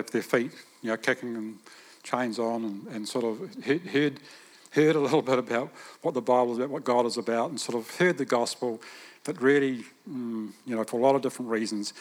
[0.01, 1.59] their feet, you know, kicking and
[2.01, 4.19] chains on and, and sort of heard,
[4.71, 5.69] heard a little bit about
[6.01, 8.81] what the Bible is about, what God is about, and sort of heard the gospel,
[9.23, 11.93] but really, mm, you know, for a lot of different reasons,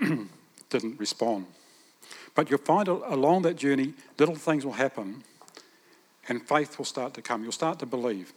[0.00, 1.46] didn't respond.
[2.34, 5.22] But you'll find along that journey, little things will happen
[6.28, 7.42] and faith will start to come.
[7.42, 8.32] You'll start to believe.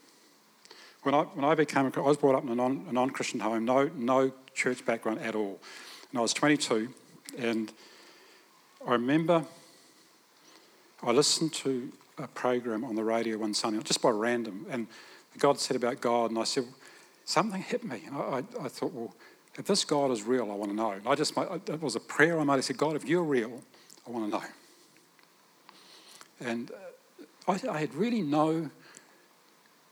[1.04, 3.66] When I, when I became, I was brought up in a, non, a non-Christian home,
[3.66, 5.60] no, no church background at all.
[6.12, 6.90] And I was 22,
[7.38, 7.72] and
[8.86, 9.46] I remember
[11.02, 14.88] I listened to a program on the radio one Sunday, just by random, and
[15.38, 16.66] God said about God, and I said,
[17.30, 18.04] something hit me.
[18.08, 19.16] And I, I, I thought, well,
[19.56, 20.92] if this God is real, I want to know.
[20.92, 22.56] And I just, it was a prayer I made.
[22.56, 23.62] I said, God, if you're real,
[24.08, 24.44] I want to know.
[26.42, 28.70] And uh, I, I had really no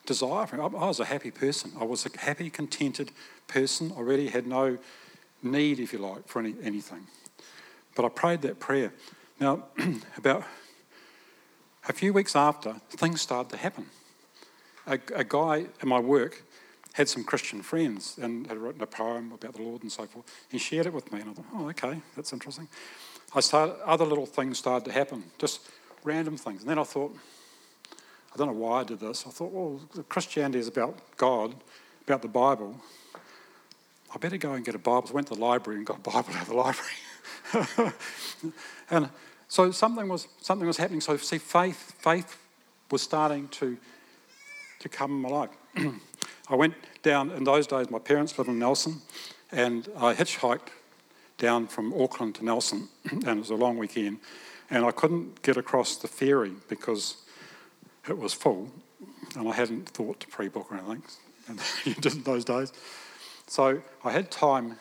[0.08, 1.72] desire for I was a happy person.
[1.80, 3.12] I was a happy, contented
[3.48, 3.94] person.
[3.96, 4.80] I really had no
[5.44, 7.06] need, if you like, for any, anything.
[7.96, 8.92] But I prayed that prayer.
[9.40, 9.66] Now,
[10.18, 10.44] about
[11.88, 13.86] a few weeks after, things started to happen.
[14.88, 16.44] A, a, guy in my work
[16.94, 20.26] had some Christian friends and had written a poem about the Lord and so forth.
[20.50, 22.70] He shared it with me, and I thought, oh, okay, that's interesting.
[23.36, 25.70] I started, other little things started to happen, just
[26.04, 26.62] random things.
[26.62, 27.16] And then I thought,
[28.38, 29.26] I don't know why I did this.
[29.26, 31.56] I thought, well, Christianity is about God,
[32.06, 32.80] about the Bible.
[34.14, 35.08] I better go and get a Bible.
[35.08, 37.94] So I went to the library and got a Bible out of the library.
[38.92, 39.10] and
[39.48, 41.02] so something was, something was happening.
[41.02, 42.38] So see, faith, faith
[42.92, 43.76] was starting to,
[44.82, 45.50] to come in my life.
[46.50, 49.02] I went down, in those days, my parents lived in Nelson,
[49.52, 50.70] and I hitchhiked
[51.40, 54.20] down from Auckland to Nelson, and it was a long weekend.
[54.70, 57.24] And I couldn't get across the ferry because
[58.10, 58.70] it was full,
[59.36, 61.04] and I hadn't thought to pre book or anything.
[61.48, 62.74] And you did in those days.
[63.48, 64.78] So I had time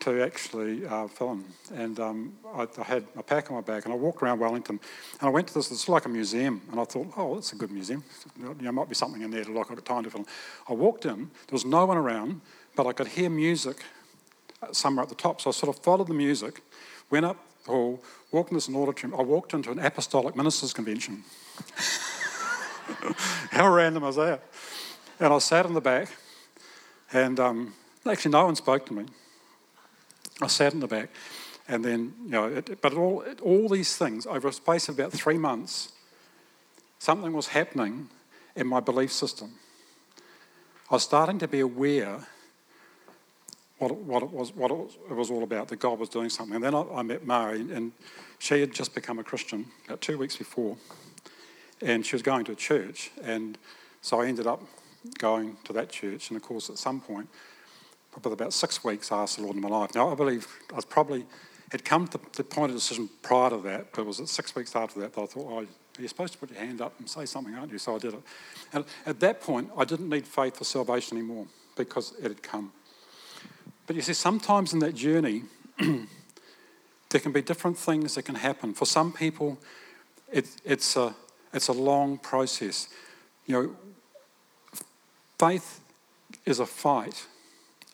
[0.00, 1.44] to actually uh, film.
[1.72, 4.78] And um, I, I, had a pack on my back, and I walked around Wellington,
[5.20, 5.70] and I went to this.
[5.70, 8.04] It's like a museum, and I thought, oh, it's a good museum.
[8.38, 9.70] You know, might be something in there to like.
[9.70, 10.26] I got time to film.
[10.68, 11.16] I walked in.
[11.16, 12.42] There was no one around,
[12.76, 13.82] but I could hear music
[14.72, 15.40] somewhere at the top.
[15.40, 16.62] So I sort of followed the music,
[17.10, 19.18] went up the hall, walked into an auditorium.
[19.18, 21.24] I walked into an apostolic ministers convention.
[23.50, 24.42] How random was that?
[25.20, 26.08] And I sat in the back,
[27.12, 27.74] and um,
[28.06, 29.06] actually, no one spoke to me.
[30.40, 31.10] I sat in the back,
[31.68, 34.98] and then, you know, it, but all, it, all these things, over a space of
[34.98, 35.92] about three months,
[36.98, 38.08] something was happening
[38.56, 39.52] in my belief system.
[40.90, 42.26] I was starting to be aware
[43.78, 46.56] what, what, it, was, what it was all about, that God was doing something.
[46.56, 47.92] And then I, I met Mari, and
[48.38, 50.76] she had just become a Christian about two weeks before,
[51.82, 53.58] and she was going to a church, and
[54.00, 54.62] so I ended up
[55.18, 56.30] going to that church.
[56.30, 57.28] And of course, at some point,
[58.12, 59.94] probably about six weeks, I asked the Lord in my life.
[59.94, 61.26] Now, I believe I was probably
[61.72, 64.76] had come to the point of decision prior to that, but it was six weeks
[64.76, 65.66] after that that I thought, oh,
[65.98, 67.78] you're supposed to put your hand up and say something, aren't you?
[67.78, 68.22] So I did it.
[68.72, 71.46] And at that point, I didn't need faith for salvation anymore
[71.76, 72.72] because it had come.
[73.86, 75.42] But you see, sometimes in that journey,
[75.78, 78.74] there can be different things that can happen.
[78.74, 79.58] For some people,
[80.32, 81.14] it, it's, a,
[81.54, 82.88] it's a long process.
[83.46, 83.76] You know,
[85.38, 85.80] faith
[86.44, 87.26] is a fight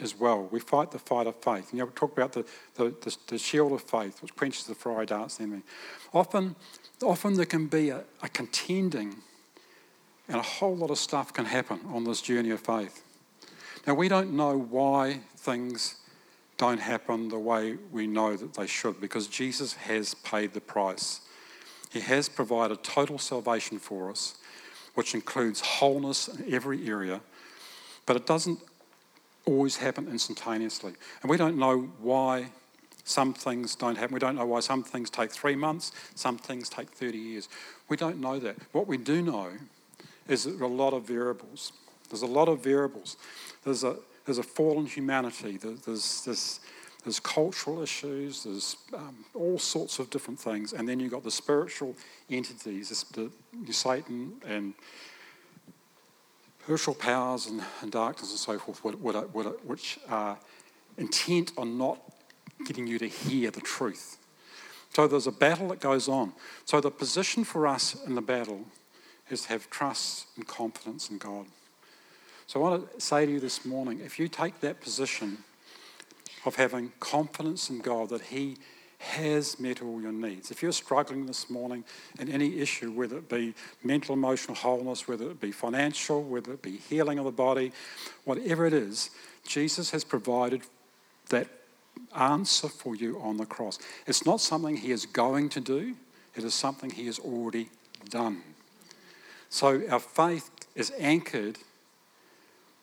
[0.01, 0.49] as well.
[0.51, 1.73] We fight the fight of faith.
[1.73, 2.45] You know, we talk about the,
[2.75, 5.63] the, the, the shield of faith, which quenches the fiery darts the enemy.
[6.15, 6.57] Often,
[7.03, 9.17] often there can be a, a contending,
[10.27, 13.05] and a whole lot of stuff can happen on this journey of faith.
[13.87, 15.97] Now, we don't know why things
[16.57, 21.23] don't happen the way we know that they should because Jesus has paid the price.
[21.91, 24.37] He has provided total salvation for us,
[24.95, 27.21] which includes wholeness in every area,
[28.07, 28.61] but it doesn't
[29.45, 30.93] always happen instantaneously.
[31.23, 32.51] And we don't know why
[33.05, 34.15] some things don't happen.
[34.15, 37.49] We don't know why some things take three months, some things take 30 years.
[37.89, 38.57] We don't know that.
[38.73, 39.51] What we do know
[40.29, 41.73] is that there are a lot of variables.
[42.09, 43.17] There's a lot of variables.
[43.65, 46.61] There's a, there's a fallen humanity, there's, there's,
[47.05, 50.73] there's cultural issues, there's um, all sorts of different things.
[50.73, 51.95] And then you've got the spiritual
[52.29, 53.31] entities, the,
[53.73, 54.75] Satan and
[56.63, 58.85] spiritual powers and, and darkness and so forth,
[59.65, 60.39] which are
[60.99, 61.99] intent on not
[62.67, 64.19] getting you to hear the truth.
[64.95, 66.33] So there's a battle that goes on.
[66.65, 68.65] So the position for us in the battle
[69.31, 71.47] is to have trust and confidence in God.
[72.47, 75.39] So I want to say to you this morning if you take that position
[76.45, 78.57] of having confidence in God that He
[78.99, 80.51] has met all your needs.
[80.51, 81.85] If you're struggling this morning
[82.19, 86.61] in any issue, whether it be mental, emotional wholeness, whether it be financial, whether it
[86.61, 87.73] be healing of the body,
[88.25, 89.11] whatever it is,
[89.47, 90.63] Jesus has provided
[91.31, 91.49] that
[92.15, 93.79] answer for you on the cross.
[94.07, 95.95] It's not something He is going to do,
[96.35, 97.71] it is something He has already
[98.11, 98.43] done.
[99.49, 101.59] So our faith is anchored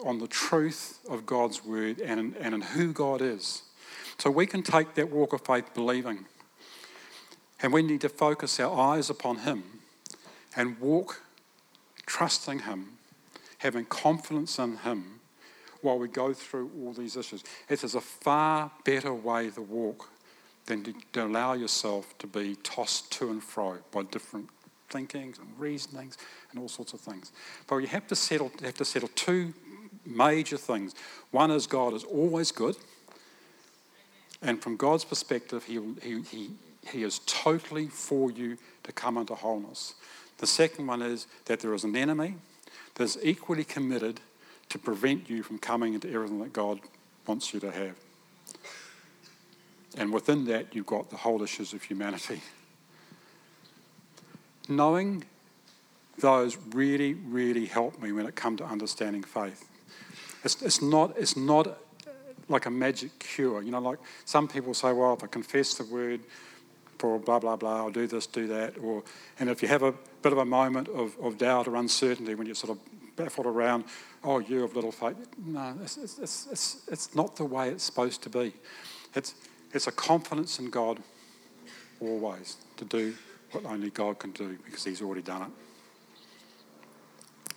[0.04, 3.64] on the truth of God's word and in, and in who God is.
[4.18, 6.26] So we can take that walk of faith believing.
[7.62, 9.64] And we need to focus our eyes upon Him
[10.56, 11.22] and walk
[12.06, 12.94] trusting Him,
[13.60, 15.20] having confidence in Him
[15.82, 17.44] while we go through all these issues.
[17.70, 20.10] It is a far better way to walk
[20.66, 24.50] than to, to allow yourself to be tossed to and fro by different
[24.90, 26.18] thinkings and reasonings
[26.52, 27.32] and all sorts of things.
[27.68, 29.54] But you have to settle, you have to settle two
[30.08, 30.96] major things.
[31.32, 32.76] One is God is always good
[34.42, 36.50] and from God's perspective, he, he, he,
[36.92, 39.96] he is totally for you to come into wholeness.
[40.38, 42.36] The second one is that there is an enemy
[42.96, 44.20] that is equally committed
[44.70, 46.80] to prevent you from coming into everything that God
[47.26, 47.96] wants you to have.
[49.98, 52.42] And within that, you've got the whole issues of humanity.
[54.70, 55.24] Knowing
[56.20, 59.68] those really, really helped me when it come to understanding faith.
[60.48, 61.78] It's, it's, not, it's not
[62.48, 63.62] like a magic cure.
[63.62, 66.22] You know, like some people say, well, if I confess the word
[67.00, 68.78] for blah, blah, blah, I'll do this, do that.
[68.78, 69.04] Or,
[69.42, 72.48] and if you have a bit of a moment of, of doubt or uncertainty when
[72.48, 72.80] you're sort of
[73.18, 73.84] baffled around,
[74.24, 75.18] oh, you of little faith.
[75.46, 78.54] No, it's, it's, it's, it's not the way it's supposed to be.
[79.16, 79.36] It's,
[79.74, 81.00] it's a confidence in God
[82.00, 83.14] always to do
[83.52, 85.52] what only God can do because He's already done it.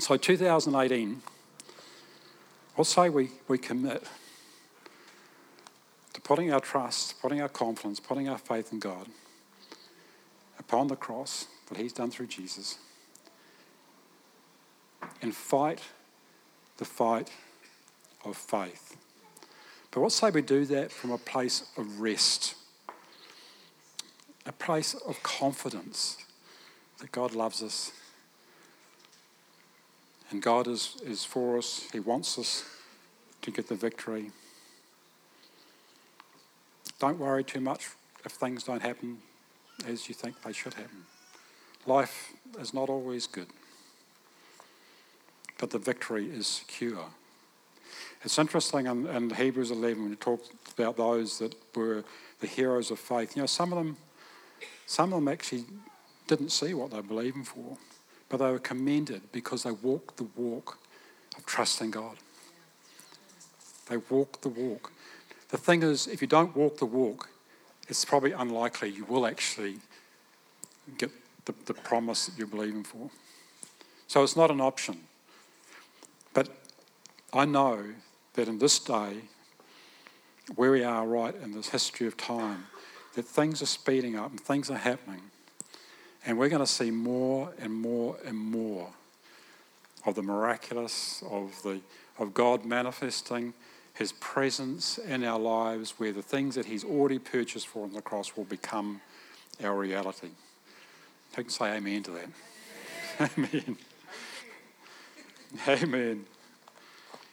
[0.03, 1.22] So, 2018,
[2.80, 4.02] let's say we, we commit
[6.14, 9.06] to putting our trust, putting our confidence, putting our faith in God
[10.58, 12.78] upon the cross, that He's done through Jesus,
[15.20, 15.82] and fight
[16.78, 17.30] the fight
[18.24, 18.96] of faith.
[19.90, 22.54] But let's say we do that from a place of rest,
[24.46, 26.16] a place of confidence
[27.00, 27.92] that God loves us
[30.30, 31.88] and God is, is for us.
[31.92, 32.64] He wants us
[33.42, 34.30] to get the victory.
[36.98, 37.88] Don't worry too much
[38.24, 39.18] if things don't happen
[39.86, 41.06] as you think they should happen.
[41.86, 43.48] Life is not always good,
[45.58, 47.06] but the victory is secure.
[48.22, 52.04] It's interesting in, in Hebrews 11 when it talks about those that were
[52.40, 53.34] the heroes of faith.
[53.34, 53.96] You know, some of them,
[54.86, 55.64] some of them actually
[56.26, 57.78] didn't see what they're believing for,
[58.30, 60.78] but they were commended because they walked the walk
[61.36, 62.16] of trusting God.
[63.88, 64.92] They walked the walk.
[65.50, 67.28] The thing is, if you don't walk the walk,
[67.88, 69.78] it's probably unlikely you will actually
[70.96, 71.10] get
[71.44, 73.10] the, the promise that you're believing for.
[74.06, 75.00] So it's not an option.
[76.32, 76.48] But
[77.32, 77.84] I know
[78.34, 79.22] that in this day,
[80.54, 82.66] where we are right in this history of time,
[83.14, 85.22] that things are speeding up and things are happening.
[86.26, 88.88] And we're going to see more and more and more
[90.06, 91.80] of the miraculous, of, the,
[92.18, 93.54] of God manifesting
[93.94, 98.02] his presence in our lives where the things that he's already purchased for on the
[98.02, 99.00] cross will become
[99.62, 100.28] our reality.
[101.36, 103.30] Who can say amen to that.
[103.38, 103.76] amen.
[105.68, 106.24] Amen.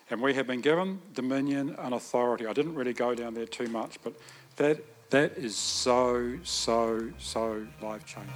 [0.10, 2.48] And we have been given dominion and authority.
[2.48, 4.14] I didn't really go down there too much, but
[4.56, 4.80] that,
[5.10, 8.34] that is so, so, so life changing.